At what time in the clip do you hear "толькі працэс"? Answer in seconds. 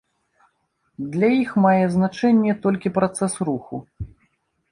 2.63-3.33